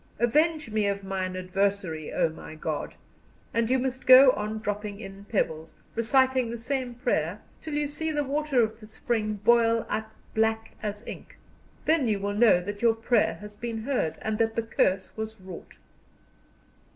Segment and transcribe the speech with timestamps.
[0.17, 2.95] Avenge me of mine adversary, O my God.'
[3.53, 8.09] And you must go on dropping in pebbles, reciting the same prayer, till you see
[8.09, 11.37] the water of the spring boil up black as ink.
[11.85, 15.39] Then you will know that your prayer has been heard, and that the curse has
[15.39, 15.77] wrought."